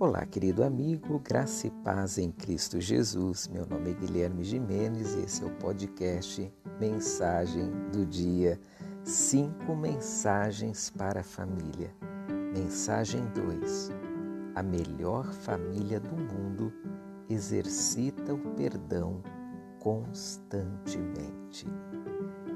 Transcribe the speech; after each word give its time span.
Olá, 0.00 0.24
querido 0.24 0.62
amigo, 0.62 1.18
graça 1.18 1.66
e 1.66 1.70
paz 1.82 2.18
em 2.18 2.30
Cristo 2.30 2.80
Jesus. 2.80 3.48
Meu 3.48 3.66
nome 3.66 3.90
é 3.90 3.94
Guilherme 3.94 4.44
Jimenez 4.44 5.16
e 5.16 5.22
esse 5.22 5.42
é 5.42 5.46
o 5.46 5.50
podcast 5.56 6.52
Mensagem 6.78 7.68
do 7.90 8.06
Dia. 8.06 8.60
Cinco 9.02 9.74
mensagens 9.74 10.88
para 10.88 11.18
a 11.18 11.24
família. 11.24 11.92
Mensagem 12.54 13.26
2. 13.34 13.90
A 14.54 14.62
melhor 14.62 15.32
família 15.32 15.98
do 15.98 16.16
mundo 16.16 16.72
exercita 17.28 18.32
o 18.32 18.38
perdão 18.54 19.20
constantemente. 19.80 21.66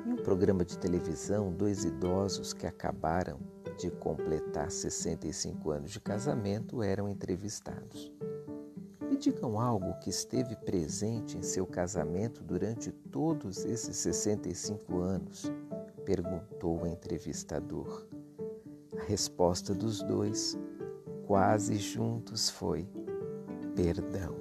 Em 0.07 0.13
um 0.13 0.17
programa 0.22 0.64
de 0.64 0.79
televisão, 0.79 1.53
dois 1.53 1.85
idosos 1.85 2.53
que 2.53 2.68
acabaram 2.68 3.40
de 3.83 3.91
completar 3.91 4.71
65 4.71 5.72
anos 5.72 5.91
de 5.91 6.00
casamento 6.00 6.85
eram 6.85 7.09
entrevistados. 7.09 8.13
Me 9.00 9.17
digam 9.17 9.58
algo 9.58 9.99
que 9.99 10.08
esteve 10.08 10.55
presente 10.55 11.36
em 11.36 11.43
seu 11.43 11.67
casamento 11.67 12.45
durante 12.45 12.93
todos 12.93 13.64
esses 13.64 13.96
65 13.96 15.00
anos, 15.00 15.50
perguntou 16.05 16.82
o 16.82 16.86
entrevistador. 16.86 18.07
A 18.96 19.03
resposta 19.03 19.75
dos 19.75 20.00
dois, 20.00 20.57
quase 21.27 21.77
juntos, 21.77 22.49
foi: 22.49 22.89
perdão. 23.75 24.36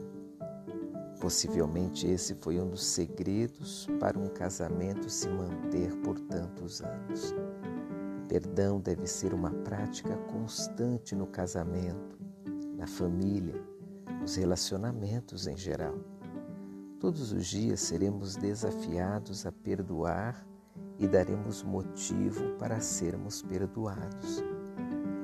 Possivelmente 1.20 2.06
esse 2.08 2.36
foi 2.36 2.60
um 2.60 2.70
dos 2.70 2.86
segredos 2.86 3.88
para 4.00 4.20
um 4.20 4.28
casamento 4.28 5.10
se 5.10 5.28
manter 5.30 5.96
por 5.98 6.20
tantos 6.20 6.82
anos. 6.82 7.34
Perdão 8.32 8.80
deve 8.80 9.06
ser 9.08 9.34
uma 9.34 9.52
prática 9.52 10.16
constante 10.32 11.14
no 11.14 11.28
casamento, 11.28 12.18
na 12.78 12.88
família, 12.88 13.62
nos 14.22 14.38
relacionamentos 14.38 15.48
em 15.48 15.58
geral. 15.58 15.96
Todos 16.98 17.34
os 17.34 17.46
dias 17.46 17.82
seremos 17.82 18.38
desafiados 18.38 19.46
a 19.46 19.52
perdoar 19.52 20.48
e 20.98 21.10
daremos 21.10 21.62
motivo 21.62 22.52
para 22.58 22.80
sermos 22.80 23.42
perdoados. 23.42 24.42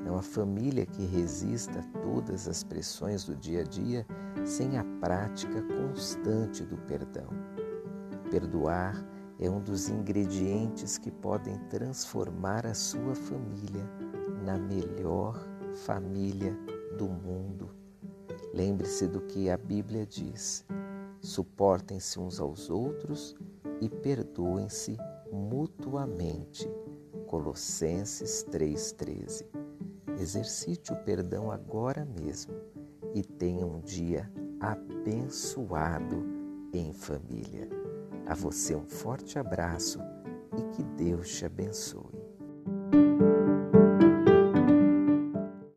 Não 0.04 0.17
há 0.17 0.22
família 0.22 0.86
que 0.86 1.06
resista 1.06 1.80
a 1.80 2.00
todas 2.02 2.45
as 2.45 2.62
pressões 2.62 3.23
do 3.23 3.38
dia 3.38 3.62
a 3.62 3.64
dia 3.64 4.06
sem 4.45 4.78
a 4.78 4.84
prática 5.00 5.62
constante 5.62 6.62
do 6.66 6.76
perdão. 6.80 7.30
Perdoar 8.30 9.02
é 9.40 9.50
um 9.50 9.62
dos 9.62 9.90
ingredientes 9.90 10.98
que 10.98 11.12
podem 11.12 11.58
transformar 11.70 12.66
a 12.66 12.74
sua 12.74 13.14
família 13.14 13.86
na 14.44 14.58
melhor 14.58 15.38
família 15.86 16.58
do 16.98 17.08
mundo. 17.08 17.70
Lembre-se 18.54 19.08
do 19.08 19.22
que 19.22 19.50
a 19.50 19.58
Bíblia 19.58 20.06
diz: 20.06 20.66
suportem-se 21.22 22.20
uns 22.20 22.40
aos 22.40 22.70
outros 22.70 23.36
e 23.80 23.88
perdoem-se 23.88 24.98
mutuamente. 25.32 26.68
Colossenses 27.28 28.46
3,13. 28.50 29.46
Exercite 30.20 30.94
o 30.94 30.96
perdão 31.04 31.52
agora 31.52 32.06
mesmo 32.06 32.56
e 33.14 33.22
tenha 33.22 33.66
um 33.66 33.82
dia 33.82 34.32
abençoado 34.60 36.26
em 36.74 36.94
família. 36.94 37.68
A 38.30 38.36
você 38.36 38.75
um 38.75 38.86
forte 38.86 39.39
abraço 39.39 40.00
e 40.58 40.61
que 40.75 40.83
Deus 40.83 41.30
te 41.30 41.45
abençoe. 41.45 42.17